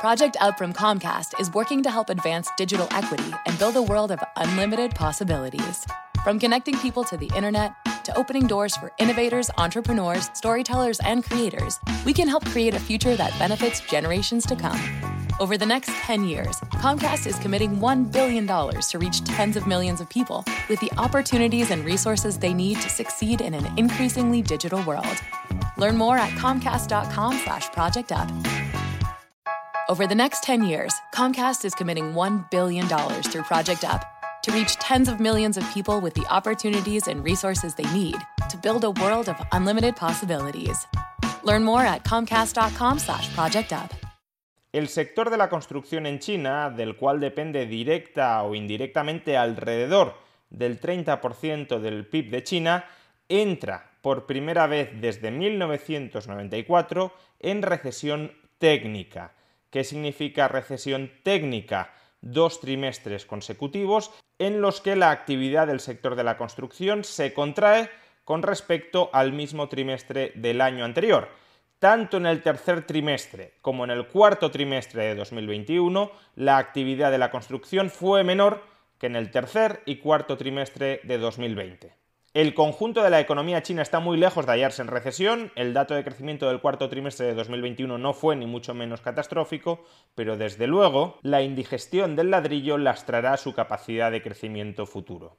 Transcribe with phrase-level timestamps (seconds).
[0.00, 4.12] Project Up from Comcast is working to help advance digital equity and build a world
[4.12, 5.84] of unlimited possibilities.
[6.22, 7.74] From connecting people to the internet
[8.04, 13.16] to opening doors for innovators, entrepreneurs, storytellers, and creators, we can help create a future
[13.16, 14.78] that benefits generations to come.
[15.40, 20.00] Over the next 10 years, Comcast is committing $1 billion to reach tens of millions
[20.00, 24.80] of people with the opportunities and resources they need to succeed in an increasingly digital
[24.84, 25.22] world.
[25.76, 28.28] Learn more at comcast.com slash project up.
[29.90, 32.86] Over the next 10 years, Comcast is committing $1 billion
[33.22, 34.04] through Project Up
[34.42, 38.16] to reach tens of millions of people with the opportunities and resources they need
[38.50, 40.76] to build a world of unlimited possibilities.
[41.42, 43.94] Learn more at comcast.com slash project up.
[44.74, 50.12] El sector de la construcción en China, del cual depende directa o indirectamente alrededor
[50.50, 52.84] del 30% del PIB de China,
[53.26, 59.32] entra por primera vez desde 1994 en recesión técnica.
[59.70, 61.92] ¿Qué significa recesión técnica?
[62.20, 67.90] Dos trimestres consecutivos en los que la actividad del sector de la construcción se contrae
[68.24, 71.28] con respecto al mismo trimestre del año anterior.
[71.78, 77.18] Tanto en el tercer trimestre como en el cuarto trimestre de 2021, la actividad de
[77.18, 78.64] la construcción fue menor
[78.98, 81.97] que en el tercer y cuarto trimestre de 2020.
[82.34, 85.94] El conjunto de la economía china está muy lejos de hallarse en recesión, el dato
[85.94, 89.80] de crecimiento del cuarto trimestre de 2021 no fue ni mucho menos catastrófico,
[90.14, 95.38] pero desde luego la indigestión del ladrillo lastrará su capacidad de crecimiento futuro.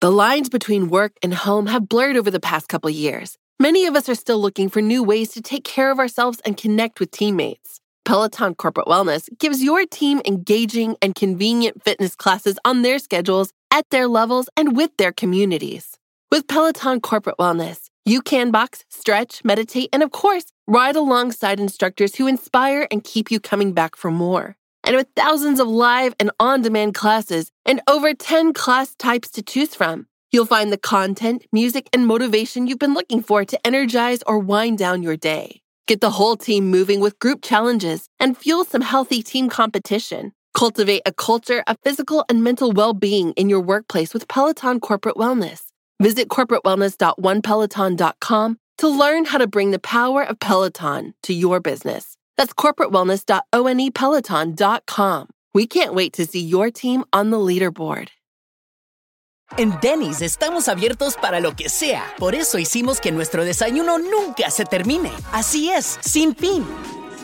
[0.00, 3.36] The lines between work and home have blurred over the past couple years.
[3.60, 6.56] Many of us are still looking for new ways to take care of ourselves and
[6.56, 7.78] connect with teammates.
[8.04, 13.88] Peloton Corporate Wellness gives your team engaging and convenient fitness classes on their schedules, at
[13.90, 15.99] their levels, and with their communities.
[16.32, 22.14] With Peloton Corporate Wellness, you can box, stretch, meditate, and of course, ride alongside instructors
[22.14, 24.56] who inspire and keep you coming back for more.
[24.84, 29.42] And with thousands of live and on demand classes and over 10 class types to
[29.42, 34.22] choose from, you'll find the content, music, and motivation you've been looking for to energize
[34.24, 35.62] or wind down your day.
[35.88, 40.32] Get the whole team moving with group challenges and fuel some healthy team competition.
[40.54, 45.16] Cultivate a culture of physical and mental well being in your workplace with Peloton Corporate
[45.16, 45.69] Wellness.
[46.00, 52.16] Visit corporatewellness.onepeloton.com to learn how to bring the power of Peloton to your business.
[52.36, 55.28] That's corporatewellness.onepeloton.com.
[55.52, 58.08] We can't wait to see your team on the leaderboard.
[59.58, 62.04] En Denny's estamos abiertos para lo que sea.
[62.18, 65.10] Por eso hicimos que nuestro desayuno nunca se termine.
[65.32, 66.64] Así es, sin fin.